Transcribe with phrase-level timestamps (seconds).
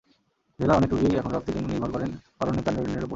[0.59, 2.11] জেলার অনেক রোগী এখন রক্তের জন্য নির্ভর করেন
[2.39, 3.09] অরণ্যে তারুণ্যের ওপর।